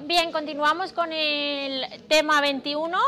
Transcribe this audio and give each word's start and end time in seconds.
Bien, 0.00 0.32
continuamos 0.32 0.92
con 0.92 1.12
el 1.12 2.04
tema 2.08 2.40
21, 2.40 2.98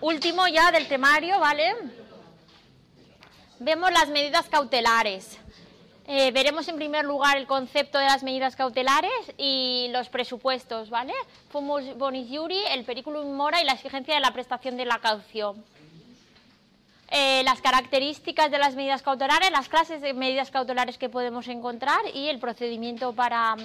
último 0.00 0.48
ya 0.48 0.72
del 0.72 0.88
temario, 0.88 1.38
¿vale? 1.38 1.74
Vemos 3.58 3.92
las 3.92 4.08
medidas 4.08 4.48
cautelares. 4.48 5.38
Eh, 6.06 6.30
veremos 6.30 6.66
en 6.68 6.76
primer 6.76 7.04
lugar 7.04 7.36
el 7.36 7.46
concepto 7.46 7.98
de 7.98 8.06
las 8.06 8.22
medidas 8.22 8.56
cautelares 8.56 9.12
y 9.36 9.88
los 9.90 10.08
presupuestos, 10.08 10.88
¿vale? 10.88 11.12
Fumus 11.50 11.98
bonis 11.98 12.30
iuri, 12.30 12.60
el 12.70 12.84
periculum 12.84 13.36
mora 13.36 13.60
y 13.60 13.64
la 13.66 13.72
exigencia 13.72 14.14
de 14.14 14.20
la 14.20 14.32
prestación 14.32 14.78
de 14.78 14.86
la 14.86 15.00
caución. 15.00 15.62
Eh, 17.10 17.42
las 17.44 17.62
características 17.62 18.50
de 18.50 18.58
las 18.58 18.74
medidas 18.74 19.02
cautelares, 19.02 19.50
las 19.50 19.68
clases 19.68 20.02
de 20.02 20.12
medidas 20.12 20.50
cautelares 20.50 20.98
que 20.98 21.08
podemos 21.08 21.48
encontrar 21.48 22.00
y 22.12 22.28
el 22.28 22.38
procedimiento 22.38 23.14
para, 23.14 23.56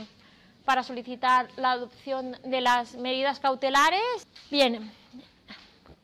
para 0.63 0.83
solicitar 0.83 1.49
la 1.57 1.71
adopción 1.71 2.37
de 2.45 2.61
las 2.61 2.95
medidas 2.95 3.39
cautelares. 3.39 4.01
Bien, 4.49 4.91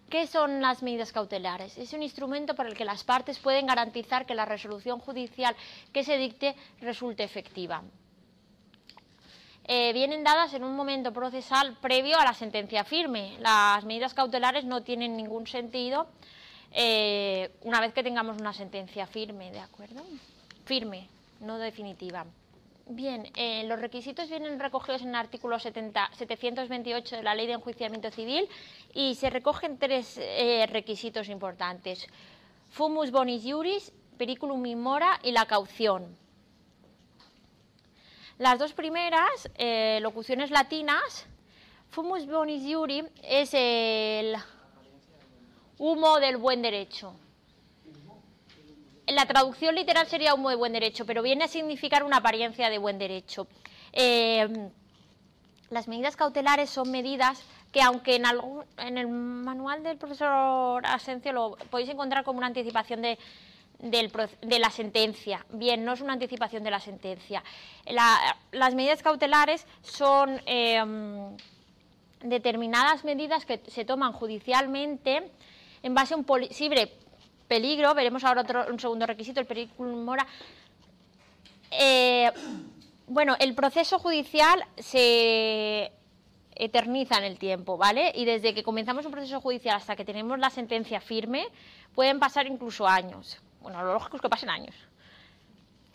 ¿Qué 0.09 0.25
son 0.25 0.59
las 0.59 0.81
medidas 0.81 1.11
cautelares? 1.11 1.77
Es 1.77 1.93
un 1.93 2.01
instrumento 2.01 2.55
por 2.55 2.65
el 2.65 2.73
que 2.73 2.83
las 2.83 3.03
partes 3.03 3.37
pueden 3.37 3.67
garantizar 3.67 4.25
que 4.25 4.33
la 4.33 4.43
resolución 4.45 4.99
judicial 4.99 5.55
que 5.93 6.03
se 6.03 6.17
dicte 6.17 6.55
resulte 6.81 7.23
efectiva. 7.23 7.83
Eh, 9.65 9.93
vienen 9.93 10.23
dadas 10.23 10.55
en 10.55 10.63
un 10.63 10.75
momento 10.75 11.13
procesal 11.13 11.77
previo 11.79 12.17
a 12.17 12.25
la 12.25 12.33
sentencia 12.33 12.83
firme. 12.83 13.37
Las 13.39 13.85
medidas 13.85 14.15
cautelares 14.15 14.65
no 14.65 14.81
tienen 14.81 15.15
ningún 15.15 15.45
sentido 15.45 16.07
eh, 16.71 17.51
una 17.61 17.81
vez 17.81 17.93
que 17.93 18.03
tengamos 18.03 18.37
una 18.39 18.53
sentencia 18.53 19.07
firme, 19.07 19.51
¿de 19.51 19.59
acuerdo? 19.59 20.03
Firme, 20.65 21.07
no 21.41 21.57
definitiva. 21.57 22.25
Bien, 22.91 23.31
eh, 23.35 23.65
los 23.67 23.79
requisitos 23.79 24.29
vienen 24.29 24.59
recogidos 24.59 25.03
en 25.03 25.09
el 25.09 25.15
artículo 25.15 25.59
728 25.59 27.17
de 27.17 27.21
la 27.21 27.35
Ley 27.35 27.45
de 27.45 27.53
Enjuiciamiento 27.53 28.09
Civil 28.09 28.49
y 28.95 29.13
se 29.13 29.29
recogen 29.29 29.77
tres 29.77 30.17
eh, 30.17 30.67
requisitos 30.71 31.29
importantes. 31.29 32.07
Fumus 32.69 33.11
bonis 33.11 33.43
juris, 33.43 33.93
periculum 34.17 34.65
in 34.65 34.81
mora 34.81 35.19
y 35.21 35.31
la 35.31 35.45
caución. 35.45 36.17
Las 38.39 38.57
dos 38.57 38.73
primeras, 38.73 39.51
eh, 39.59 39.99
locuciones 40.01 40.49
latinas, 40.49 41.27
fumus 41.91 42.25
bonis 42.25 42.63
juri 42.63 43.03
es 43.21 43.53
el 43.53 44.35
humo 45.79 46.19
del 46.19 46.37
buen 46.37 46.61
derecho 46.61 47.15
la 49.11 49.25
traducción 49.25 49.75
literal 49.75 50.07
sería 50.07 50.33
un 50.33 50.41
muy 50.41 50.55
buen 50.55 50.73
derecho, 50.73 51.05
pero 51.05 51.21
viene 51.21 51.45
a 51.45 51.47
significar 51.47 52.03
una 52.03 52.17
apariencia 52.17 52.69
de 52.69 52.77
buen 52.77 52.97
derecho. 52.99 53.47
Eh, 53.93 54.69
las 55.69 55.87
medidas 55.87 56.15
cautelares 56.15 56.69
son 56.69 56.91
medidas 56.91 57.43
que 57.71 57.81
aunque 57.81 58.15
en, 58.15 58.23
en 58.77 58.97
el 58.97 59.07
manual 59.07 59.83
del 59.83 59.97
profesor 59.97 60.85
Asencio 60.85 61.31
lo 61.33 61.57
podéis 61.69 61.89
encontrar 61.89 62.23
como 62.23 62.39
una 62.39 62.47
anticipación 62.47 63.01
de, 63.01 63.17
la 64.59 64.69
sentencia. 64.71 65.45
Bien, 65.51 65.85
no 65.85 65.93
es 65.93 66.01
una 66.01 66.13
anticipación 66.13 66.63
de 66.63 66.71
la 66.71 66.79
sentencia. 66.79 67.43
las 68.51 68.75
medidas 68.75 69.03
cautelares 69.03 69.65
son 69.81 70.41
em, 70.45 71.37
determinadas 72.21 73.03
medidas 73.03 73.45
que 73.45 73.61
se 73.67 73.85
toman 73.85 74.11
judicialmente 74.13 75.31
en 75.83 75.93
base 75.93 76.13
a 76.13 76.17
un 76.17 76.23
posible 76.23 76.91
peligro, 77.47 77.93
veremos 77.93 78.23
ahora 78.23 78.41
otro, 78.41 78.65
un 78.69 78.79
segundo 78.79 79.05
requisito, 79.05 79.39
el 79.39 79.45
peligro 79.45 79.85
mora. 79.85 80.25
Eh, 81.71 82.31
bueno, 83.07 83.35
el 83.39 83.55
proceso 83.55 83.99
judicial 83.99 84.63
se 84.77 85.91
eterniza 86.55 87.17
en 87.17 87.23
el 87.23 87.39
tiempo, 87.39 87.77
¿vale? 87.77 88.11
Y 88.15 88.25
desde 88.25 88.53
que 88.53 88.63
comenzamos 88.63 89.05
un 89.05 89.11
proceso 89.11 89.41
judicial 89.41 89.77
hasta 89.77 89.95
que 89.95 90.05
tenemos 90.05 90.37
la 90.37 90.49
sentencia 90.49 90.99
firme, 90.99 91.47
pueden 91.95 92.19
pasar 92.19 92.45
incluso 92.47 92.87
años. 92.87 93.37
Bueno, 93.61 93.83
lo 93.83 93.93
lógico 93.93 94.17
es 94.17 94.21
que 94.21 94.29
pasen 94.29 94.49
años. 94.49 94.75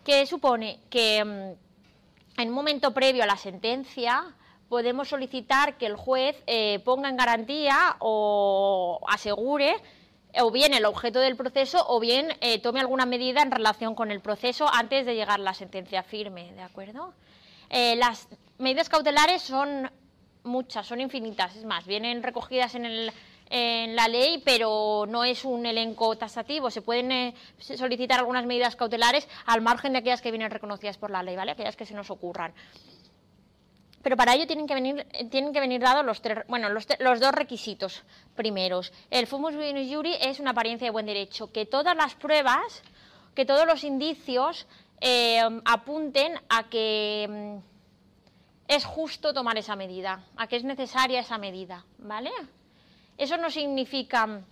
¿Qué 0.04 0.26
supone 0.26 0.80
que 0.90 1.24
mm, 1.24 2.40
en 2.40 2.48
un 2.48 2.54
momento 2.54 2.92
previo 2.92 3.22
a 3.22 3.26
la 3.26 3.36
sentencia 3.36 4.24
podemos 4.68 5.08
solicitar 5.08 5.76
que 5.76 5.86
el 5.86 5.96
juez 5.96 6.42
eh, 6.46 6.80
ponga 6.84 7.08
en 7.08 7.16
garantía 7.16 7.96
o 8.00 9.00
asegure 9.08 9.76
o 10.40 10.50
bien 10.50 10.74
el 10.74 10.84
objeto 10.84 11.20
del 11.20 11.36
proceso 11.36 11.84
o 11.88 12.00
bien 12.00 12.28
eh, 12.40 12.58
tome 12.58 12.80
alguna 12.80 13.06
medida 13.06 13.42
en 13.42 13.50
relación 13.50 13.94
con 13.94 14.10
el 14.10 14.20
proceso 14.20 14.66
antes 14.72 15.06
de 15.06 15.14
llegar 15.14 15.40
a 15.40 15.42
la 15.42 15.54
sentencia 15.54 16.02
firme, 16.02 16.52
¿de 16.52 16.62
acuerdo? 16.62 17.14
Eh, 17.70 17.96
las 17.96 18.28
medidas 18.58 18.88
cautelares 18.88 19.42
son 19.42 19.90
muchas, 20.42 20.86
son 20.86 21.00
infinitas, 21.00 21.56
es 21.56 21.64
más, 21.64 21.86
vienen 21.86 22.22
recogidas 22.22 22.74
en, 22.74 23.10
la 23.50 24.08
ley, 24.08 24.42
pero 24.44 25.04
no 25.06 25.22
es 25.22 25.44
un 25.44 25.64
elenco 25.64 26.16
tasativo. 26.16 26.70
Se 26.70 26.82
pueden 26.82 27.12
eh, 27.12 27.34
solicitar 27.58 28.18
algunas 28.18 28.46
medidas 28.46 28.74
cautelares 28.74 29.28
al 29.46 29.60
margen 29.60 29.92
de 29.92 29.98
aquellas 29.98 30.22
que 30.22 30.32
vienen 30.32 30.50
reconocidas 30.50 30.98
por 30.98 31.10
la 31.10 31.22
ley, 31.22 31.36
¿vale? 31.36 31.52
Aquellas 31.52 31.76
que 31.76 31.86
se 31.86 31.94
nos 31.94 32.10
ocurran. 32.10 32.52
Pero 34.04 34.18
para 34.18 34.34
ello 34.34 34.46
tienen 34.46 34.66
que 34.66 34.74
venir, 34.74 35.06
tienen 35.30 35.54
que 35.54 35.60
venir 35.60 35.80
dados 35.80 36.04
los, 36.04 36.20
tres, 36.20 36.44
bueno, 36.46 36.68
los, 36.68 36.86
dos 36.86 37.32
requisitos 37.32 38.02
primeros. 38.36 38.92
El 39.08 39.26
fumus 39.26 39.56
bonus 39.56 39.90
jury 39.90 40.14
es 40.20 40.40
una 40.40 40.50
apariencia 40.50 40.86
de 40.86 40.90
buen 40.90 41.06
derecho, 41.06 41.50
que 41.50 41.64
todas 41.64 41.96
las 41.96 42.14
pruebas, 42.14 42.82
que 43.34 43.46
todos 43.46 43.66
los 43.66 43.82
indicios 43.82 44.66
eh, 45.00 45.40
apunten 45.64 46.38
a 46.50 46.64
que 46.64 47.26
mm, 47.30 47.56
es 48.68 48.84
justo 48.84 49.32
tomar 49.32 49.56
esa 49.56 49.74
medida, 49.74 50.22
a 50.36 50.48
que 50.48 50.56
es 50.56 50.64
necesaria 50.64 51.20
esa 51.20 51.38
medida, 51.38 51.86
¿vale? 51.96 52.30
Eso 53.16 53.38
no 53.38 53.48
significa 53.48 54.42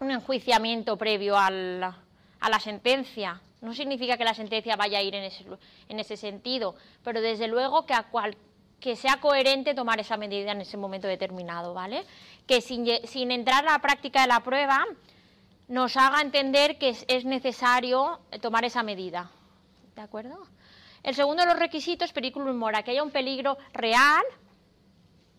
un 0.00 0.10
enjuiciamiento 0.10 0.98
previo 0.98 1.38
a 1.38 1.48
la 1.48 2.60
sentencia, 2.60 3.40
no 3.60 3.72
significa 3.72 4.16
que 4.16 4.24
la 4.24 4.34
sentencia 4.34 4.74
vaya 4.74 4.98
a 4.98 5.02
ir 5.02 5.14
en 5.14 5.22
ese, 5.22 5.44
en 5.88 6.00
ese 6.00 6.16
sentido, 6.16 6.74
pero 7.04 7.20
desde 7.20 7.46
luego 7.46 7.86
que 7.86 7.94
a 7.94 8.02
cualquier 8.02 8.43
que 8.84 8.96
sea 8.96 9.18
coherente 9.18 9.72
tomar 9.72 9.98
esa 9.98 10.18
medida 10.18 10.52
en 10.52 10.60
ese 10.60 10.76
momento 10.76 11.08
determinado, 11.08 11.72
¿vale? 11.72 12.04
Que 12.46 12.60
sin, 12.60 12.86
entrar 13.30 13.66
a 13.66 13.72
la 13.72 13.78
práctica 13.78 14.20
de 14.20 14.26
la 14.26 14.40
prueba 14.40 14.84
nos 15.68 15.96
haga 15.96 16.20
entender 16.20 16.76
que 16.76 16.90
es, 16.90 17.24
necesario 17.24 18.20
tomar 18.42 18.66
esa 18.66 18.82
medida, 18.82 19.30
¿de 19.96 20.02
acuerdo? 20.02 20.36
El 21.02 21.14
segundo 21.14 21.44
de 21.44 21.48
los 21.48 21.58
requisitos, 21.58 22.12
periculum 22.12 22.54
mora, 22.58 22.82
que 22.82 22.90
haya 22.90 23.02
un 23.02 23.10
peligro 23.10 23.56
real, 23.72 24.22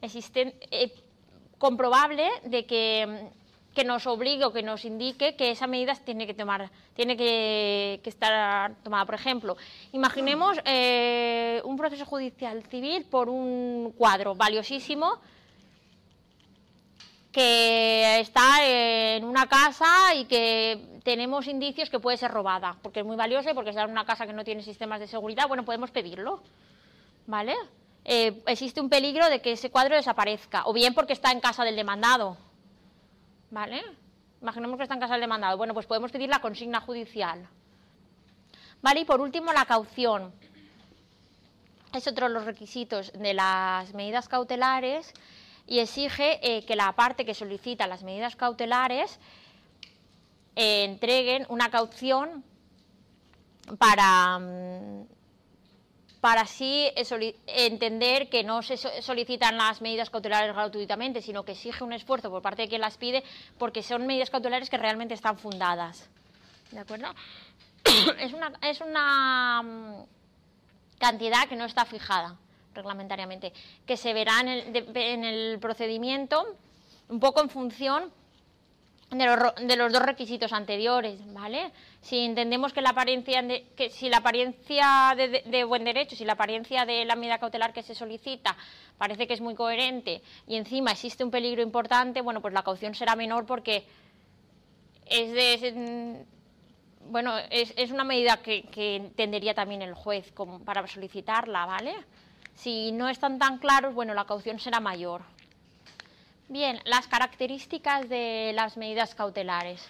eh, 0.01 0.91
comprobable, 1.59 2.27
de 2.45 2.65
que 2.65 3.29
que 3.75 3.83
nos 3.83 4.07
obligue 4.07 4.45
o 4.45 4.53
que 4.55 4.63
nos 4.63 4.85
indique 4.85 5.35
que 5.35 5.51
esa 5.51 5.67
medida 5.67 5.93
tiene 5.93 6.25
que 6.25 6.33
tomar, 6.33 6.71
tiene 6.95 7.17
que, 7.17 7.99
estar 8.05 8.73
tomada. 8.81 9.05
Por 9.05 9.15
ejemplo, 9.15 9.57
imaginemos 9.91 10.57
eh, 10.63 11.61
un 11.65 11.75
proceso 11.77 12.05
judicial 12.05 12.63
civil 12.63 13.05
por 13.05 13.29
un 13.29 13.93
cuadro 13.97 14.33
valiosísimo 14.33 15.19
que 17.33 18.21
está 18.21 18.65
en 18.65 19.25
una 19.25 19.45
casa 19.47 20.15
y 20.15 20.23
que 20.23 21.01
tenemos 21.03 21.47
indicios 21.47 21.89
que 21.89 21.99
puede 21.99 22.15
ser 22.15 22.31
robada, 22.31 22.77
porque 22.81 23.01
es 23.01 23.05
muy 23.05 23.17
valiosa 23.17 23.51
y 23.51 23.53
porque 23.53 23.71
está 23.71 23.83
en 23.83 23.91
una 23.91 24.05
casa 24.05 24.25
que 24.25 24.31
no 24.31 24.45
tiene 24.45 24.63
sistemas 24.63 25.01
de 25.01 25.07
seguridad, 25.07 25.49
bueno, 25.49 25.65
podemos 25.65 25.91
pedirlo, 25.91 26.41
¿vale? 27.27 27.53
Eh, 28.05 28.41
existe 28.47 28.79
un 28.79 28.87
peligro 28.87 29.29
de 29.29 29.41
que 29.41 29.51
ese 29.51 29.69
cuadro 29.69 29.95
desaparezca, 29.95 30.63
o 30.65 30.71
bien 30.71 30.93
porque 30.93 31.11
está 31.11 31.33
en 31.33 31.41
casa 31.41 31.65
del 31.65 31.75
demandado, 31.75 32.37
¿Vale? 33.51 33.81
Imaginemos 34.41 34.77
que 34.77 34.83
está 34.83 34.95
en 34.95 34.99
casa 34.99 35.13
del 35.13 35.21
demandado. 35.21 35.57
Bueno, 35.57 35.73
pues 35.73 35.85
podemos 35.85 36.11
pedir 36.11 36.29
la 36.29 36.39
consigna 36.39 36.79
judicial. 36.81 37.47
¿Vale? 38.81 39.01
Y 39.01 39.05
por 39.05 39.21
último, 39.21 39.53
la 39.53 39.65
caución. 39.65 40.33
Es 41.93 42.07
otro 42.07 42.27
de 42.27 42.33
los 42.33 42.45
requisitos 42.45 43.13
de 43.13 43.33
las 43.33 43.93
medidas 43.93 44.27
cautelares 44.27 45.13
y 45.65 45.79
exige 45.79 46.39
eh, 46.43 46.65
que 46.65 46.75
la 46.75 46.91
parte 46.91 47.25
que 47.25 47.33
solicita 47.33 47.87
las 47.87 48.03
medidas 48.03 48.35
cautelares 48.35 49.19
eh, 50.55 50.83
entreguen 50.83 51.45
una 51.49 51.69
caución 51.69 52.43
para, 53.79 54.39
mm, 54.39 55.07
para 56.25 56.41
así 56.41 56.89
entender 57.45 58.29
que 58.29 58.43
no 58.43 58.63
se 58.63 58.77
solicitan 58.77 59.57
las 59.57 59.79
medidas 59.79 60.09
cautelares 60.09 60.55
gratuitamente, 60.55 61.21
sino 61.21 61.45
que 61.45 61.51
exige 61.51 61.83
un 61.83 61.93
esfuerzo 61.93 62.31
por 62.31 62.41
parte 62.41 62.63
de 62.63 62.67
quien 62.67 62.81
las 62.81 62.97
pide, 62.97 63.23
porque 63.59 63.83
son 63.83 64.07
medidas 64.07 64.31
cautelares 64.31 64.71
que 64.71 64.77
realmente 64.79 65.13
están 65.13 65.37
fundadas. 65.37 66.09
¿De 66.71 66.79
acuerdo? 66.79 67.13
Es 68.19 68.33
una, 68.33 68.51
es 68.63 68.81
una 68.81 69.61
mm, 69.61 70.05
cantidad 70.97 71.47
que 71.47 71.55
no 71.55 71.65
está 71.65 71.85
fijada 71.85 72.35
reglamentariamente, 72.73 73.53
que 73.85 73.95
se 73.95 74.11
verá 74.11 74.39
en 74.39 74.47
el, 74.47 74.97
en 74.97 75.23
el 75.23 75.59
procedimiento 75.59 76.57
un 77.07 77.19
poco 77.19 77.39
en 77.43 77.49
función 77.51 78.11
de 79.17 79.75
los, 79.75 79.91
dos 79.91 80.01
requisitos 80.01 80.53
anteriores, 80.53 81.19
¿vale? 81.33 81.71
Si 82.01 82.19
entendemos 82.19 82.73
que 82.73 82.81
la 82.81 82.89
apariencia 82.89 83.41
de, 83.41 83.65
que 83.75 83.89
si 83.89 84.09
la 84.09 84.17
apariencia 84.17 85.15
de, 85.15 85.63
buen 85.63 85.83
derecho, 85.83 86.15
si 86.15 86.25
la 86.25 86.33
apariencia 86.33 86.85
de 86.85 87.05
la 87.05 87.15
medida 87.15 87.39
cautelar 87.39 87.73
que 87.73 87.83
se 87.83 87.95
solicita 87.95 88.55
parece 88.97 89.27
que 89.27 89.33
es 89.33 89.41
muy 89.41 89.55
coherente 89.55 90.21
y 90.47 90.55
encima 90.55 90.91
existe 90.91 91.23
un 91.23 91.31
peligro 91.31 91.61
importante, 91.61 92.21
bueno, 92.21 92.41
pues 92.41 92.53
la 92.53 92.63
caución 92.63 92.95
será 92.95 93.15
menor 93.15 93.45
porque 93.45 93.85
es 95.05 95.31
de 95.31 96.25
bueno, 97.07 97.33
es, 97.51 97.91
una 97.91 98.03
medida 98.03 98.37
que, 98.37 98.63
que, 98.63 98.95
entendería 98.95 99.53
también 99.53 99.83
el 99.83 99.93
juez 99.93 100.31
como 100.31 100.59
para 100.59 100.85
solicitarla, 100.87 101.65
¿vale? 101.65 101.93
Si 102.55 102.91
no 102.91 103.09
están 103.09 103.37
tan 103.37 103.59
claros, 103.59 103.93
bueno, 103.93 104.13
la 104.13 104.25
caución 104.25 104.59
será 104.59 104.79
mayor. 104.79 105.21
Bien, 106.47 106.79
las 106.85 107.07
características 107.07 108.07
de 108.07 108.51
las 108.53 108.77
medidas 108.77 109.15
cautelares. 109.15 109.81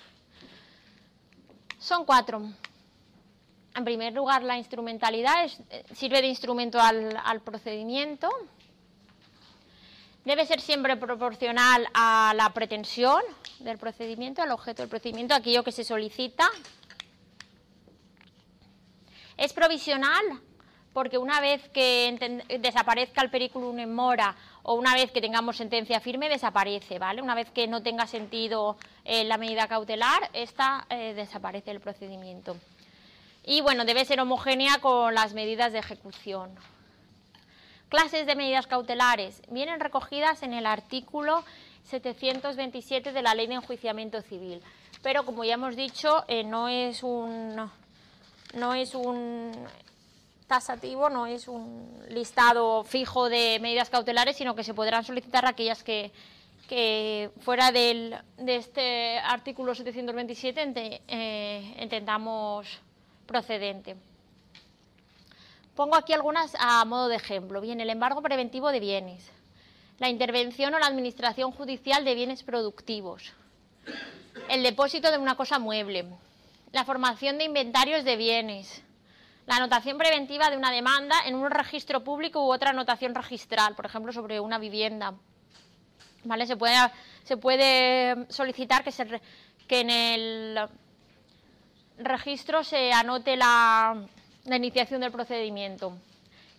Son 1.77 2.05
cuatro. 2.05 2.41
En 3.75 3.83
primer 3.83 4.13
lugar, 4.13 4.41
la 4.41 4.57
instrumentalidad 4.57 5.51
eh, 5.69 5.83
sirve 5.93 6.21
de 6.21 6.27
instrumento 6.27 6.79
al, 6.79 7.19
al 7.25 7.41
procedimiento. 7.41 8.29
Debe 10.23 10.45
ser 10.45 10.61
siempre 10.61 10.95
proporcional 10.95 11.89
a 11.93 12.33
la 12.33 12.49
pretensión 12.51 13.21
del 13.59 13.77
procedimiento, 13.77 14.41
al 14.41 14.51
objeto 14.51 14.81
del 14.81 14.89
procedimiento, 14.89 15.35
aquello 15.35 15.61
que 15.61 15.73
se 15.73 15.83
solicita. 15.83 16.49
Es 19.35 19.51
provisional 19.51 20.23
porque 20.95 21.17
una 21.17 21.41
vez 21.41 21.67
que 21.73 22.41
desaparezca 22.61 23.21
el 23.21 23.29
periculum 23.29 23.77
en 23.79 23.93
mora 23.93 24.33
o 24.63 24.75
una 24.75 24.93
vez 24.93 25.11
que 25.11 25.19
tengamos 25.19 25.57
sentencia 25.57 25.99
firme, 25.99 26.29
desaparece, 26.29 26.99
¿vale? 26.99 27.21
Una 27.21 27.35
vez 27.35 27.51
que 27.51 27.67
no 27.67 27.83
tenga 27.83 28.07
sentido 28.07 28.77
eh, 29.03 29.25
la 29.25 29.37
medida 29.37 29.67
cautelar, 29.67 30.29
esta 30.31 30.85
eh, 30.89 31.13
desaparece 31.13 31.71
el 31.71 31.81
procedimiento. 31.81 32.55
Y 33.43 33.59
bueno, 33.59 33.83
debe 33.83 34.05
ser 34.05 34.21
homogénea 34.21 34.77
con 34.79 35.13
las 35.13 35.33
medidas 35.33 35.73
de 35.73 35.79
ejecución. 35.79 36.49
Clases 37.89 38.25
de 38.25 38.37
medidas 38.37 38.65
cautelares 38.65 39.41
vienen 39.49 39.81
recogidas 39.81 40.43
en 40.43 40.53
el 40.53 40.65
artículo 40.65 41.43
727 41.89 43.11
de 43.11 43.21
la 43.21 43.35
Ley 43.35 43.47
de 43.47 43.55
Enjuiciamiento 43.55 44.21
Civil, 44.21 44.61
pero 45.01 45.25
como 45.25 45.43
ya 45.43 45.55
hemos 45.55 45.75
dicho, 45.75 46.23
eh, 46.29 46.45
no 46.45 46.69
es 46.69 47.03
un 47.03 47.69
no 48.53 48.73
es 48.73 48.95
un 48.95 49.51
tasativo, 50.47 51.09
no 51.09 51.25
es 51.25 51.47
un 51.47 51.99
listado 52.09 52.83
fijo 52.83 53.29
de 53.29 53.59
medidas 53.61 53.89
cautelares, 53.89 54.35
sino 54.35 54.55
que 54.55 54.63
se 54.63 54.73
podrán 54.73 55.03
solicitar 55.03 55.45
aquellas 55.45 55.83
que, 55.83 56.11
fuera 57.41 57.71
del, 57.71 58.15
de 58.37 58.55
este 58.55 59.19
artículo 59.19 59.75
727 59.75 61.01
eh, 61.07 61.73
entendamos 61.77 62.67
procedente. 63.25 63.95
Pongo 65.75 65.95
aquí 65.95 66.13
algunas 66.13 66.55
a 66.57 66.85
modo 66.85 67.09
de 67.09 67.17
ejemplo. 67.17 67.59
Bien, 67.59 67.81
el 67.81 67.89
embargo 67.89 68.21
preventivo 68.21 68.71
de 68.71 68.79
bienes, 68.79 69.29
la 69.99 70.09
intervención 70.09 70.73
o 70.73 70.79
la 70.79 70.87
administración 70.87 71.51
judicial 71.51 72.05
de 72.05 72.15
bienes 72.15 72.43
productivos, 72.43 73.33
el 74.49 74.63
depósito 74.63 75.11
de 75.11 75.17
una 75.17 75.35
cosa 75.35 75.59
mueble, 75.59 76.05
la 76.71 76.85
formación 76.85 77.37
de 77.37 77.43
inventarios 77.43 78.05
de 78.05 78.15
bienes, 78.15 78.84
la 79.45 79.57
anotación 79.57 79.97
preventiva 79.97 80.49
de 80.49 80.57
una 80.57 80.71
demanda 80.71 81.15
en 81.25 81.35
un 81.35 81.49
registro 81.51 82.03
público 82.03 82.43
u 82.45 82.51
otra 82.51 82.71
anotación 82.71 83.13
registral, 83.13 83.75
por 83.75 83.85
ejemplo, 83.85 84.11
sobre 84.11 84.39
una 84.39 84.57
vivienda. 84.57 85.13
¿Vale? 86.23 86.47
Se, 86.47 86.57
puede, 86.57 86.75
se 87.23 87.37
puede 87.37 88.25
solicitar 88.29 88.83
que, 88.83 88.91
se, 88.91 89.21
que 89.67 89.81
en 89.81 89.89
el 89.89 90.59
registro 91.99 92.63
se 92.63 92.91
anote 92.91 93.37
la, 93.37 94.03
la 94.45 94.55
iniciación 94.55 95.01
del 95.01 95.11
procedimiento 95.11 95.93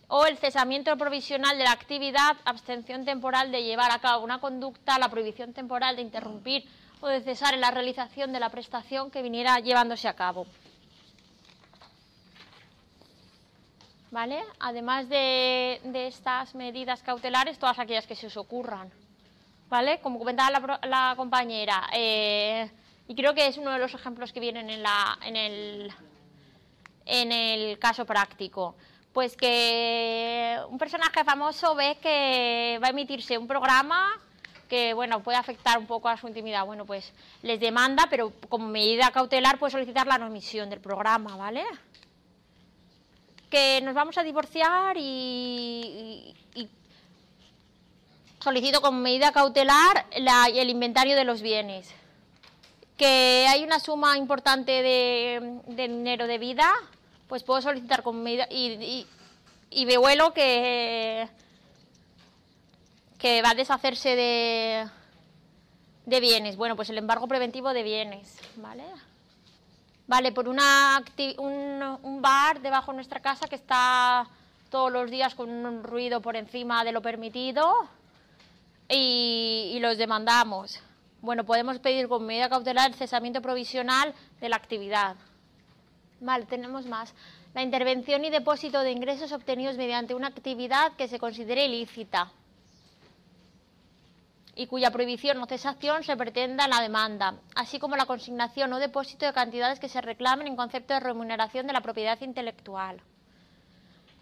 o 0.08 0.24
el 0.26 0.38
cesamiento 0.38 0.96
provisional 0.96 1.58
de 1.58 1.64
la 1.64 1.72
actividad, 1.72 2.36
abstención 2.44 3.04
temporal 3.04 3.50
de 3.50 3.64
llevar 3.64 3.90
a 3.90 3.98
cabo 3.98 4.24
una 4.24 4.38
conducta, 4.38 4.98
la 4.98 5.08
prohibición 5.08 5.52
temporal 5.52 5.96
de 5.96 6.02
interrumpir 6.02 6.64
o 7.00 7.08
de 7.08 7.20
cesar 7.20 7.54
en 7.54 7.60
la 7.60 7.70
realización 7.70 8.32
de 8.32 8.40
la 8.40 8.50
prestación 8.50 9.10
que 9.10 9.22
viniera 9.22 9.58
llevándose 9.58 10.08
a 10.08 10.14
cabo. 10.14 10.46
¿Vale? 14.16 14.42
Además 14.60 15.10
de, 15.10 15.78
estas 15.92 16.54
medidas 16.54 17.02
cautelares, 17.02 17.58
todas 17.58 17.78
aquellas 17.78 18.06
que 18.06 18.16
se 18.16 18.28
os 18.28 18.38
ocurran, 18.38 18.90
¿vale? 19.68 20.00
Como 20.00 20.18
comentaba 20.18 20.78
la, 20.86 21.12
compañera, 21.16 21.86
eh, 21.92 22.70
y 23.08 23.14
creo 23.14 23.34
que 23.34 23.46
es 23.46 23.58
uno 23.58 23.72
de 23.72 23.78
los 23.78 23.92
ejemplos 23.92 24.32
que 24.32 24.40
vienen 24.40 24.70
en, 24.70 24.82
la, 24.82 25.18
en, 25.22 25.36
el, 25.36 25.92
en 27.04 27.30
el 27.30 27.78
caso 27.78 28.06
práctico. 28.06 28.74
Pues 29.12 29.36
que 29.36 30.60
un 30.70 30.78
personaje 30.78 31.22
famoso 31.22 31.74
ve 31.74 31.98
que 32.00 32.80
va 32.82 32.86
a 32.86 32.90
emitirse 32.96 33.36
un 33.36 33.46
programa 33.46 34.18
que 34.66 34.94
bueno 34.94 35.22
puede 35.22 35.36
afectar 35.36 35.78
un 35.78 35.86
poco 35.86 36.08
a 36.08 36.16
su 36.16 36.26
intimidad. 36.26 36.64
Bueno, 36.64 36.86
pues 36.86 37.12
les 37.42 37.60
demanda, 37.60 38.06
pero 38.08 38.32
como 38.48 38.66
medida 38.66 39.10
cautelar 39.10 39.58
puede 39.58 39.72
solicitar 39.72 40.06
la 40.06 40.16
no 40.16 40.26
emisión 40.26 40.70
del 40.70 40.80
programa, 40.80 41.36
¿vale? 41.36 41.64
Que 43.50 43.80
nos 43.82 43.94
vamos 43.94 44.18
a 44.18 44.22
divorciar 44.22 44.96
y, 44.98 46.34
solicito 48.40 48.80
como 48.80 49.00
medida 49.00 49.32
cautelar 49.32 50.06
el 50.12 50.70
inventario 50.70 51.16
de 51.16 51.24
los 51.24 51.42
bienes. 51.42 51.92
Que 52.96 53.46
hay 53.48 53.62
una 53.64 53.80
suma 53.80 54.16
importante 54.16 54.70
de, 54.82 55.60
dinero 55.66 56.26
de 56.26 56.38
vida, 56.38 56.72
pues 57.28 57.42
puedo 57.42 57.60
solicitar 57.60 58.02
como 58.02 58.20
medida 58.20 58.46
y, 58.50 59.06
y, 59.70 59.96
vuelo 59.96 60.32
que, 60.32 61.28
que 63.18 63.42
va 63.42 63.50
a 63.50 63.54
deshacerse 63.54 64.16
de, 64.16 64.88
de 66.06 66.20
bienes. 66.20 66.56
Bueno, 66.56 66.76
pues 66.76 66.88
el 66.88 66.98
embargo 66.98 67.28
preventivo 67.28 67.72
de 67.74 67.82
bienes, 67.82 68.38
¿vale? 68.56 68.84
Vale, 70.06 70.30
por 70.30 70.48
una 70.48 71.02
un, 71.38 72.22
bar 72.22 72.60
debajo 72.60 72.92
de 72.92 72.96
nuestra 72.96 73.20
casa 73.20 73.48
que 73.48 73.56
está 73.56 74.26
todos 74.70 74.92
los 74.92 75.10
días 75.10 75.34
con 75.34 75.50
un 75.50 75.82
ruido 75.82 76.20
por 76.20 76.36
encima 76.36 76.84
de 76.84 76.92
lo 76.92 77.02
permitido 77.02 77.88
y, 78.88 79.78
los 79.80 79.98
demandamos. 79.98 80.80
Bueno, 81.22 81.44
podemos 81.44 81.80
pedir 81.80 82.08
con 82.08 82.24
medida 82.24 82.48
cautelar 82.48 82.90
el 82.90 82.96
cesamiento 82.96 83.42
provisional 83.42 84.14
de 84.40 84.48
la 84.48 84.56
actividad. 84.56 85.16
Vale, 86.20 86.46
tenemos 86.46 86.86
más. 86.86 87.12
La 87.52 87.62
intervención 87.62 88.24
y 88.24 88.30
depósito 88.30 88.82
de 88.82 88.92
ingresos 88.92 89.32
obtenidos 89.32 89.76
mediante 89.76 90.14
una 90.14 90.28
actividad 90.28 90.92
que 90.92 91.08
se 91.08 91.18
considere 91.18 91.66
ilícita 91.66 92.30
y 94.56 94.66
cuya 94.66 94.90
prohibición 94.90 95.36
o 95.42 95.46
cesación 95.46 96.02
se 96.02 96.16
pretenda 96.16 96.64
en 96.64 96.70
la 96.70 96.80
demanda, 96.80 97.34
así 97.54 97.78
como 97.78 97.94
la 97.94 98.06
consignación 98.06 98.72
o 98.72 98.78
depósito 98.80 99.26
de 99.26 99.34
cantidades 99.36 99.78
que 99.78 99.90
se 99.90 100.00
reclamen 100.00 100.48
en 100.48 100.56
concepto 100.56 100.94
de 100.94 101.00
remuneración 101.00 101.66
de 101.66 101.74
la 101.74 101.82
propiedad 101.82 102.18
intelectual. 102.22 103.02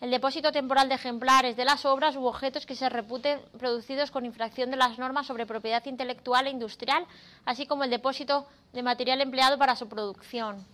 El 0.01 0.11
depósito 0.11 0.51
temporal 0.51 0.89
de 0.89 0.97
ejemplares 0.97 1.57
de 1.57 1.65
las 1.65 1.87
obras 1.87 2.17
u 2.17 2.27
objetos 2.27 2.67
que 2.67 2.75
se 2.75 2.89
reputen 2.89 3.41
producidos 3.57 4.11
con 4.11 4.27
infracción 4.27 4.73
de 4.73 4.77
las 4.77 4.99
normas 4.99 5.29
sobre 5.29 5.47
propiedad 5.47 5.87
intelectual 5.87 6.49
e 6.49 6.51
industrial, 6.51 7.07
así 7.47 7.67
como 7.67 7.85
el 7.85 7.91
depósito 7.91 8.45
de 8.73 8.83
material 8.83 9.21
empleado 9.21 9.57
para 9.57 9.77
su 9.77 9.89
producción. 9.89 10.67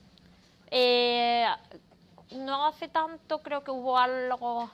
Eh, 0.71 1.45
no 2.33 2.67
hace 2.67 2.89
tanto 2.89 3.43
creo 3.43 3.63
que 3.63 3.71
hubo 3.71 3.99
algo 3.99 4.71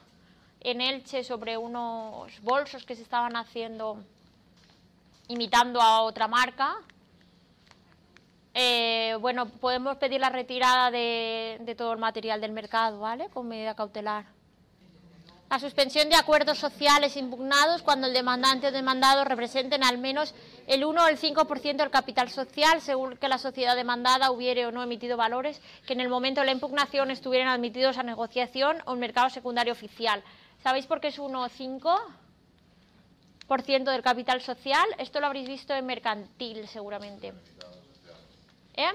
en 0.61 0.79
Elche 0.79 1.25
sobre 1.25 1.57
unos 1.57 2.41
bolsos 2.41 2.85
que 2.85 2.95
se 2.95 3.03
estaban 3.03 3.35
haciendo 3.35 3.99
imitando 5.27 5.81
a 5.81 6.01
otra 6.01 6.27
marca. 6.27 6.77
Eh, 8.53 9.15
bueno, 9.21 9.47
podemos 9.47 9.97
pedir 9.97 10.19
la 10.19 10.29
retirada 10.29 10.89
de, 10.89 11.75
todo 11.77 11.93
el 11.93 11.99
material 11.99 12.41
del 12.41 12.51
mercado, 12.51 12.99
¿vale? 12.99 13.29
Con 13.29 13.47
medida 13.47 13.75
cautelar. 13.75 14.25
La 15.49 15.59
suspensión 15.59 16.09
de 16.09 16.15
acuerdos 16.15 16.57
sociales 16.57 17.15
impugnados 17.15 17.81
cuando 17.81 18.07
el 18.07 18.13
demandante 18.13 18.67
o 18.67 18.71
demandado 18.71 19.23
representen 19.23 19.83
al 19.83 19.97
menos 19.97 20.33
el 20.65 20.83
1 20.83 21.03
o 21.03 21.07
el 21.07 21.17
5% 21.17 21.77
del 21.77 21.89
capital 21.89 22.29
social, 22.29 22.81
según 22.81 23.15
que 23.15 23.29
la 23.29 23.37
sociedad 23.37 23.75
demandada 23.75 24.31
hubiere 24.31 24.65
o 24.65 24.71
no 24.71 24.83
emitido 24.83 25.15
valores 25.15 25.61
que 25.85 25.93
en 25.93 26.01
el 26.01 26.09
momento 26.09 26.41
de 26.41 26.47
la 26.47 26.51
impugnación 26.51 27.11
estuvieran 27.11 27.47
admitidos 27.47 27.97
a 27.97 28.03
negociación 28.03 28.77
o 28.85 28.93
en 28.93 28.99
mercado 28.99 29.29
secundario 29.29 29.71
oficial. 29.71 30.21
¿Sabéis 30.63 30.85
por 30.85 30.99
qué 30.99 31.09
es 31.09 31.19
1 31.19 31.41
o 31.41 31.47
5? 31.47 31.97
Del 33.47 34.01
capital 34.01 34.41
social. 34.41 34.85
Esto 34.97 35.19
lo 35.19 35.27
habréis 35.27 35.47
visto 35.47 35.73
en 35.73 35.85
mercantil, 35.85 36.67
seguramente. 36.67 37.33
¿Eh? 38.75 38.91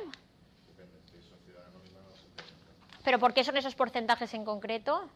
¿Pero 3.03 3.19
por 3.19 3.33
qué 3.35 3.43
son 3.43 3.57
esos 3.57 3.75
porcentajes 3.75 4.33
en 4.35 4.45
concreto? 4.45 5.09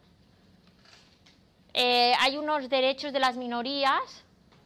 Eh, 1.73 2.13
hay 2.19 2.37
unos 2.37 2.67
derechos 2.69 3.13
de 3.13 3.19
las 3.19 3.37
minorías, 3.37 4.23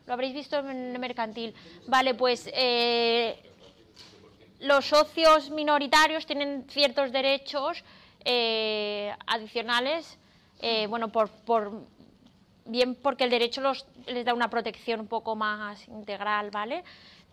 lo 0.08 0.14
habréis 0.14 0.34
visto 0.34 0.58
en 0.60 1.00
mercantil. 1.00 1.54
Vale, 1.88 2.16
pues 2.16 2.50
eh, 2.54 3.38
los 4.62 4.86
socios 4.86 5.50
minoritarios 5.50 6.26
tienen 6.26 6.66
ciertos 6.70 7.12
derechos 7.12 7.84
eh, 8.24 9.14
adicionales, 9.28 10.18
eh, 10.60 10.88
bueno, 10.88 11.12
por, 11.12 11.30
bien 12.66 12.96
porque 12.96 13.24
el 13.24 13.30
derecho 13.30 13.62
les 14.08 14.26
da 14.26 14.34
una 14.34 14.50
protección 14.50 15.02
un 15.02 15.08
poco 15.08 15.36
más 15.36 15.88
integral, 15.88 16.52
¿vale? 16.52 16.84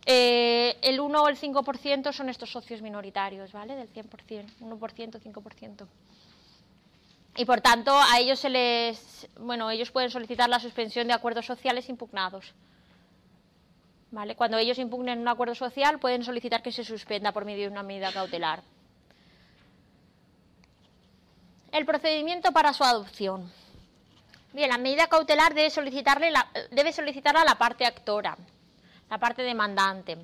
Eh, 0.06 0.78
el 0.82 1.00
1 1.00 1.22
o 1.22 1.28
el 1.28 1.36
5% 1.36 2.12
son 2.12 2.28
estos 2.28 2.50
socios 2.50 2.80
minoritarios, 2.82 3.52
¿vale? 3.52 3.76
Del 3.76 3.92
100%, 3.92 4.46
1%, 4.60 5.20
5%. 5.20 5.86
Y 7.36 7.44
por 7.44 7.60
tanto, 7.60 7.92
a 7.96 8.18
ellos 8.18 8.40
se 8.40 8.48
les, 8.48 9.28
bueno, 9.38 9.70
ellos 9.70 9.90
pueden 9.90 10.10
solicitar 10.10 10.48
la 10.48 10.58
suspensión 10.58 11.06
de 11.06 11.12
acuerdos 11.12 11.46
sociales 11.46 11.88
impugnados. 11.88 12.52
¿Vale? 14.10 14.34
Cuando 14.34 14.56
ellos 14.56 14.78
impugnen 14.78 15.20
un 15.20 15.28
acuerdo 15.28 15.54
social, 15.54 15.98
pueden 15.98 16.24
solicitar 16.24 16.62
que 16.62 16.72
se 16.72 16.82
suspenda 16.82 17.32
por 17.32 17.44
medio 17.44 17.64
de 17.64 17.72
una 17.72 17.82
medida 17.82 18.10
cautelar. 18.12 18.62
El 21.70 21.84
procedimiento 21.84 22.50
para 22.52 22.72
su 22.72 22.82
adopción. 22.82 23.52
Bien, 24.52 24.70
la 24.70 24.78
medida 24.78 25.08
cautelar 25.08 25.54
debe, 25.54 25.70
solicitarle 25.70 26.32
debe 26.70 26.92
solicitarla 26.92 27.44
la 27.44 27.58
parte 27.58 27.84
actora, 27.84 28.36
la 29.10 29.18
parte 29.18 29.42
demandante. 29.42 30.16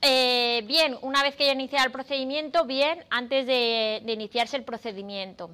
Eh, 0.00 0.62
bien, 0.66 0.96
una 1.02 1.22
vez 1.22 1.34
que 1.34 1.44
haya 1.44 1.52
iniciado 1.52 1.86
el 1.86 1.92
procedimiento, 1.92 2.64
bien, 2.64 3.04
antes 3.10 3.46
de, 3.46 4.02
iniciarse 4.06 4.56
el 4.56 4.64
procedimiento. 4.64 5.50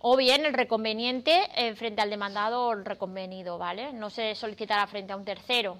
O 0.00 0.16
bien 0.16 0.44
el 0.44 0.54
reconveniente 0.54 1.48
eh, 1.54 1.74
frente 1.74 2.02
al 2.02 2.10
demandado 2.10 2.68
o 2.68 2.72
el 2.72 2.84
reconvenido, 2.84 3.58
¿vale? 3.58 3.92
No 3.92 4.10
se 4.10 4.34
solicitará 4.34 4.86
frente 4.86 5.12
a 5.12 5.16
un 5.16 5.24
tercero. 5.24 5.76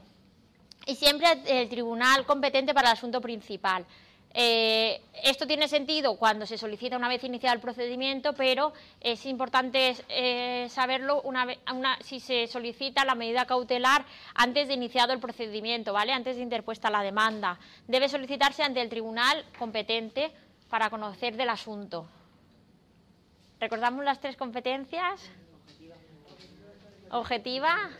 Y 0.86 0.94
siempre 0.94 1.26
el 1.46 1.68
tribunal 1.68 2.24
competente 2.24 2.72
para 2.72 2.88
el 2.88 2.92
asunto 2.94 3.20
principal. 3.20 3.84
Eh, 4.32 5.00
esto 5.24 5.46
tiene 5.46 5.66
sentido 5.66 6.16
cuando 6.16 6.46
se 6.46 6.56
solicita 6.56 6.96
una 6.96 7.08
vez 7.08 7.24
iniciado 7.24 7.54
el 7.54 7.60
procedimiento, 7.60 8.32
pero 8.32 8.72
es 9.00 9.26
importante 9.26 9.96
eh, 10.08 10.68
saberlo 10.70 11.20
una 11.22 11.46
si 12.00 12.20
se 12.20 12.46
solicita 12.46 13.04
la 13.04 13.16
medida 13.16 13.44
cautelar 13.44 14.04
antes 14.34 14.68
de 14.68 14.74
iniciado 14.74 15.12
el 15.12 15.18
procedimiento, 15.18 15.92
¿vale? 15.92 16.12
Antes 16.12 16.36
de 16.36 16.42
interpuesta 16.42 16.90
la 16.90 17.02
demanda. 17.02 17.58
Debe 17.88 18.08
solicitarse 18.08 18.62
ante 18.62 18.80
el 18.80 18.88
tribunal 18.88 19.44
competente 19.58 20.30
para 20.68 20.90
conocer 20.90 21.36
del 21.36 21.48
asunto. 21.48 22.08
¿Recordamos 23.58 24.04
las 24.04 24.20
tres 24.20 24.36
competencias? 24.36 25.28
Objetiva, 27.10 27.90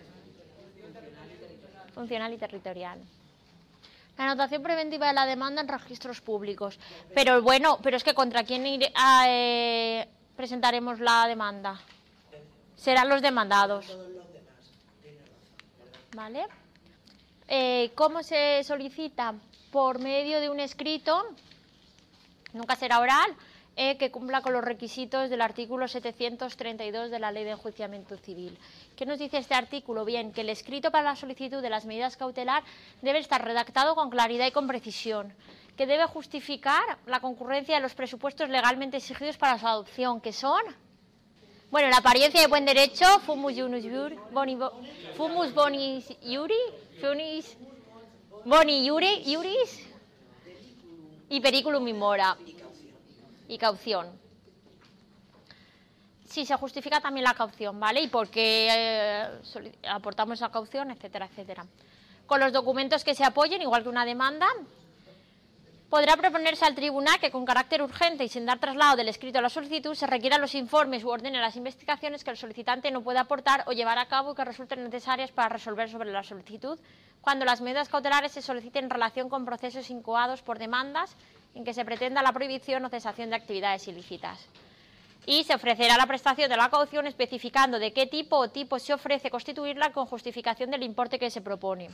funcional 1.92 2.32
y 2.32 2.38
territorial. 2.38 3.00
La 4.20 4.26
anotación 4.26 4.62
preventiva 4.62 5.06
de 5.06 5.14
la 5.14 5.24
demanda 5.24 5.62
en 5.62 5.68
registros 5.68 6.20
públicos. 6.20 6.78
Pero 7.14 7.40
bueno, 7.40 7.78
pero 7.82 7.96
es 7.96 8.04
que 8.04 8.12
contra 8.12 8.44
quién 8.44 8.66
eh, 8.66 10.08
presentaremos 10.36 11.00
la 11.00 11.26
demanda. 11.26 11.80
Serán 12.76 13.08
los 13.08 13.22
demandados. 13.22 13.96
¿Vale? 16.14 16.46
Eh, 17.48 17.92
¿Cómo 17.94 18.22
se 18.22 18.62
solicita? 18.62 19.32
Por 19.72 20.00
medio 20.00 20.38
de 20.38 20.50
un 20.50 20.60
escrito, 20.60 21.24
nunca 22.52 22.76
será 22.76 23.00
oral, 23.00 23.34
eh, 23.82 23.96
que 23.96 24.10
cumpla 24.10 24.42
con 24.42 24.52
los 24.52 24.62
requisitos 24.62 25.30
del 25.30 25.40
artículo 25.40 25.88
732 25.88 27.10
de 27.10 27.18
la 27.18 27.32
Ley 27.32 27.44
de 27.44 27.52
Enjuiciamiento 27.52 28.18
Civil. 28.18 28.58
¿Qué 28.94 29.06
nos 29.06 29.18
dice 29.18 29.38
este 29.38 29.54
artículo? 29.54 30.04
Bien, 30.04 30.32
que 30.34 30.42
el 30.42 30.50
escrito 30.50 30.90
para 30.90 31.04
la 31.04 31.16
solicitud 31.16 31.62
de 31.62 31.70
las 31.70 31.87
medidas 31.87 32.18
cautelar 32.18 32.62
debe 33.00 33.20
estar 33.20 33.42
redactado 33.42 33.94
con 33.94 34.10
claridad 34.10 34.46
y 34.46 34.50
con 34.50 34.66
precisión, 34.66 35.32
que 35.78 35.87
debe 35.87 36.04
justificar 36.04 36.99
la 37.06 37.20
concurrencia 37.20 37.76
de 37.76 37.80
los 37.80 37.94
presupuestos 37.94 38.50
legalmente 38.50 38.99
exigidos 38.99 39.38
para 39.38 39.58
su 39.58 39.66
adopción, 39.66 40.20
que 40.20 40.34
son... 40.34 40.60
Bueno, 41.70 41.88
la 41.88 41.96
apariencia 41.96 42.42
de 42.42 42.49
buen 42.49 42.66
derecho, 42.66 43.06
fumus 43.20 43.54
boni, 44.30 44.58
fumus 45.16 45.54
boni 45.54 46.04
iuri, 48.84 49.22
iuris 49.25 49.88
y 51.30 51.40
periculum 51.40 51.88
immora 51.88 52.37
y 53.50 53.59
caución. 53.59 54.19
Si 56.25 56.47
se 56.47 56.54
justifica 56.57 57.00
también 57.00 57.25
la 57.25 57.35
caución, 57.35 57.80
¿vale? 57.80 58.00
Y 58.00 58.09
por 58.09 58.28
qué 58.28 58.69
eh, 58.71 59.73
aportamos 59.88 60.38
esa 60.38 60.50
caución, 60.50 60.92
etcétera, 60.92 61.26
etcétera. 61.26 61.66
Con 62.26 62.38
los 62.38 62.52
documentos 62.52 63.02
que 63.02 63.16
se 63.16 63.25
apoyen, 63.25 63.61
igual 63.61 63.83
que 63.83 63.88
una 63.88 64.04
demanda, 64.04 64.47
podrá 65.88 66.16
proponerse 66.16 66.64
al 66.64 66.76
tribunal 66.76 67.19
que 67.19 67.33
con 67.33 67.45
carácter 67.45 67.83
urgente 67.83 68.23
y 68.23 68.28
sin 68.28 68.47
dar 68.47 68.61
traslado 68.61 68.95
del 68.95 69.09
escrito 69.09 69.40
a 69.40 69.42
la 69.42 69.49
solicitud 69.49 69.97
se 69.97 70.07
requieran 70.07 70.40
los 70.40 70.54
informes 70.54 71.02
u 71.02 71.09
ordene 71.09 71.40
las 71.40 71.57
investigaciones 71.57 72.23
que 72.23 72.30
el 72.30 72.37
solicitante 72.37 72.92
no 72.92 73.02
puede 73.02 73.19
aportar 73.19 73.64
o 73.66 73.73
llevar 73.73 73.99
a 73.99 74.07
cabo 74.07 74.30
y 74.30 74.35
que 74.37 74.45
resulten 74.45 74.85
necesarias 74.85 75.33
para 75.33 75.49
resolver 75.49 75.90
sobre 75.90 76.12
la 76.12 76.23
solicitud 76.23 76.78
cuando 77.21 77.45
las 77.45 77.61
medidas 77.61 77.88
cautelares 77.88 78.30
se 78.30 78.40
soliciten 78.40 78.85
en 78.85 78.90
relación 78.90 79.28
con 79.28 79.45
procesos 79.45 79.90
incoados 79.90 80.42
por 80.42 80.61
demandas 80.61 81.16
en 81.54 81.64
que 81.64 81.75
se 81.75 81.85
pretenda 81.85 82.23
la 82.23 82.33
prohibición 82.33 82.85
o 82.85 82.88
cesación 82.88 83.30
de 83.30 83.37
actividades 83.37 83.87
ilícitas. 83.88 84.47
Y 85.26 85.45
se 85.45 85.54
ofrecerá 85.54 85.97
la 85.97 86.07
prestación 86.07 86.49
de 86.49 86.57
la 86.57 86.71
caución 86.71 87.07
especificando 87.07 87.78
de 87.78 87.92
qué 87.92 88.07
tipo 88.07 88.37
o 88.37 88.50
tipo 88.50 88.78
se 88.78 88.95
ofrece 88.95 89.30
constituirla 89.30 89.92
con 89.92 90.07
justificación 90.07 90.71
del 90.71 90.83
importe 90.83 91.19
que 91.19 91.30
se 91.30 91.40
propone. 91.40 91.90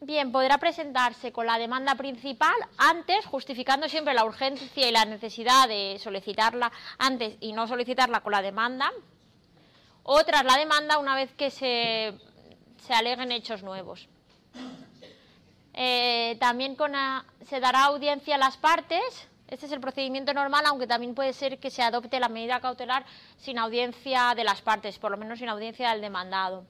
Bien, 0.00 0.32
podrá 0.32 0.58
presentarse 0.58 1.32
con 1.32 1.46
la 1.46 1.58
demanda 1.58 1.94
principal 1.94 2.54
antes, 2.76 3.24
justificando 3.26 3.88
siempre 3.88 4.12
la 4.12 4.24
urgencia 4.24 4.86
y 4.86 4.92
la 4.92 5.04
necesidad 5.04 5.66
de 5.68 5.98
solicitarla 5.98 6.70
antes 6.98 7.36
y 7.40 7.52
no 7.52 7.66
solicitarla 7.66 8.20
con 8.20 8.32
la 8.32 8.42
demanda, 8.42 8.92
o 10.02 10.22
tras 10.24 10.44
la 10.44 10.58
demanda 10.58 10.98
una 10.98 11.14
vez 11.14 11.32
que 11.34 11.50
se, 11.50 12.12
se 12.76 12.92
aleguen 12.92 13.32
hechos 13.32 13.62
nuevos. 13.62 14.08
Eh, 15.74 16.36
también 16.38 16.76
se 17.46 17.60
dará 17.60 17.84
audiencia 17.84 18.36
a 18.36 18.38
las 18.38 18.56
partes. 18.56 19.28
Este 19.48 19.66
es 19.66 19.72
el 19.72 19.80
procedimiento 19.80 20.32
normal, 20.32 20.64
aunque 20.66 20.86
también 20.86 21.14
puede 21.14 21.32
ser 21.32 21.58
que 21.58 21.70
se 21.70 21.82
adopte 21.82 22.18
la 22.18 22.28
medida 22.28 22.60
cautelar 22.60 23.04
sin 23.36 23.58
audiencia 23.58 24.34
de 24.34 24.44
las 24.44 24.62
partes, 24.62 24.98
por 24.98 25.10
lo 25.10 25.16
menos 25.16 25.38
sin 25.38 25.48
audiencia 25.48 25.90
del 25.90 26.00
demandado. 26.00 26.64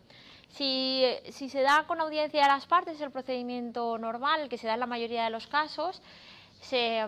Si, 0.49 1.05
se 1.31 1.63
da 1.63 1.85
con 1.87 2.01
audiencia 2.01 2.43
de 2.43 2.49
las 2.49 2.67
partes, 2.67 3.01
el 3.01 3.11
procedimiento 3.11 3.99
normal, 3.99 4.49
que 4.49 4.59
se 4.59 4.67
da 4.67 4.75
en 4.75 4.81
la 4.81 4.87
mayoría 4.87 5.25
de 5.25 5.31
los 5.31 5.47
casos, 5.47 6.01
se, 6.61 7.07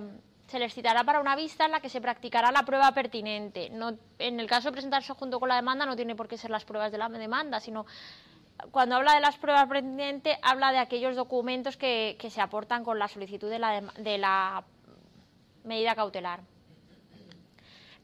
les 0.52 0.74
citará 0.74 1.04
para 1.04 1.20
una 1.20 1.36
vista 1.36 1.64
en 1.64 1.72
la 1.72 1.80
que 1.80 1.88
se 1.88 2.00
practicará 2.00 2.50
la 2.50 2.64
prueba 2.64 2.90
pertinente. 2.92 3.70
en 4.18 4.40
el 4.40 4.46
caso 4.48 4.68
de 4.68 4.72
presentarse 4.72 5.12
junto 5.14 5.38
con 5.38 5.48
la 5.48 5.56
demanda, 5.56 5.86
no 5.86 5.96
tiene 5.96 6.16
por 6.16 6.28
qué 6.28 6.36
ser 6.36 6.50
las 6.50 6.64
pruebas 6.64 6.90
de 6.90 6.98
la 6.98 7.08
demanda, 7.08 7.60
sino 7.60 7.86
cuando 8.70 8.96
habla 8.96 9.14
de 9.14 9.20
las 9.20 9.36
pruebas 9.36 9.68
pendientes, 9.68 10.36
habla 10.42 10.72
de 10.72 10.78
aquellos 10.78 11.16
documentos 11.16 11.76
que, 11.76 12.16
se 12.30 12.40
aportan 12.40 12.84
con 12.84 12.98
la 12.98 13.08
solicitud 13.08 13.50
de 13.50 13.58
la, 14.18 14.64
medida 15.64 15.94
cautelar. 15.94 16.40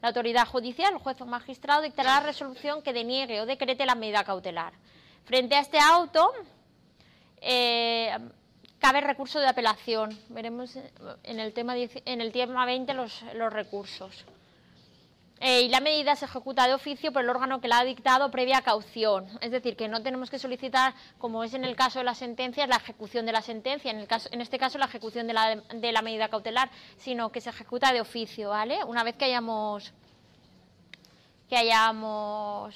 La 0.01 0.09
autoridad 0.09 0.45
judicial, 0.47 0.93
el 0.93 0.99
juez 0.99 1.19
o 1.21 1.25
magistrado, 1.25 1.81
dictará 1.81 2.19
la 2.19 2.25
resolución 2.25 2.81
que 2.81 2.91
deniegue 2.91 3.39
o 3.39 3.45
decrete 3.45 3.85
la 3.85 3.95
medida 3.95 4.23
cautelar. 4.23 4.73
Frente 5.23 5.55
a 5.55 5.61
este 5.61 5.79
auto, 5.79 6.29
eh, 7.39 8.11
cabe 8.79 8.99
recurso 8.99 9.39
de 9.39 9.47
apelación. 9.47 10.17
Veremos 10.27 10.75
en 11.23 11.39
el 11.39 11.53
tema, 11.53 11.77
en 11.77 12.19
el 12.19 12.31
tema 12.33 12.65
20 12.65 12.93
los 12.93 13.53
recursos. 13.53 14.25
Eh, 15.45 15.63
y 15.63 15.67
la 15.67 15.81
medida 15.81 16.15
se 16.15 16.23
ejecuta 16.23 16.67
de 16.67 16.73
oficio 16.73 17.11
por 17.11 17.21
el 17.21 17.29
órgano 17.29 17.59
que 17.59 17.67
la 17.67 17.79
ha 17.79 17.83
dictado 17.83 18.31
previa 18.31 18.61
caución. 18.61 19.27
Es 19.41 19.51
decir, 19.51 19.75
que 19.75 19.89
no 19.89 20.01
tenemos 20.01 20.29
que 20.29 20.39
solicitar, 20.39 20.93
como 21.17 21.43
es 21.43 21.53
en 21.53 21.65
el 21.65 21.75
caso 21.75 21.99
de 21.99 22.05
las 22.05 22.17
sentencias, 22.17 22.69
la 22.69 22.77
ejecución 22.77 23.25
de 23.25 23.33
la 23.33 23.41
sentencia, 23.41 23.91
en, 23.91 23.99
el 23.99 24.07
caso, 24.07 24.29
en 24.31 24.39
este 24.39 24.57
caso 24.57 24.77
la 24.77 24.85
ejecución 24.85 25.27
de 25.27 25.33
la, 25.33 26.01
medida 26.01 26.29
cautelar, 26.29 26.69
sino 26.95 27.29
que 27.29 27.41
se 27.41 27.49
ejecuta 27.49 27.91
de 27.91 27.99
oficio, 27.99 28.51
¿vale? 28.51 28.85
Una 28.85 29.03
vez 29.03 29.17
que 29.17 29.25
hayamos, 29.25 29.91
que 31.49 31.57
hayamos 31.57 32.73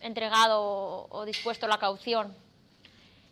entregado 0.00 1.06
o 1.08 1.24
dispuesto 1.24 1.68
la 1.68 1.78
caución. 1.78 2.34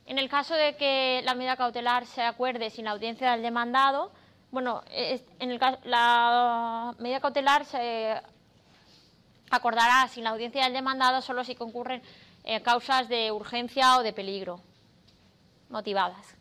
En 0.06 0.20
el 0.20 0.28
caso 0.28 0.54
de 0.54 0.76
que 0.76 1.22
la 1.24 1.34
medida 1.34 1.56
cautelar 1.56 2.06
se 2.06 2.22
acuerde 2.22 2.70
sin 2.70 2.84
la 2.84 2.92
audiencia 2.92 3.32
del 3.32 3.42
demandado, 3.42 4.12
bueno, 4.52 4.84
en 4.92 5.50
el 5.50 5.58
la 5.82 6.94
medida 7.00 7.18
cautelar 7.18 7.64
se 7.64 8.22
acordará 9.54 10.08
sin 10.08 10.24
la 10.24 10.30
audiencia 10.30 10.64
del 10.64 10.72
demandado 10.72 11.22
solo 11.22 11.44
si 11.44 11.54
concurren 11.54 12.02
eh, 12.44 12.60
causas 12.62 13.08
de 13.08 13.32
urgencia 13.32 13.96
o 13.96 14.02
de 14.02 14.12
peligro 14.12 14.60
motivadas. 15.68 16.34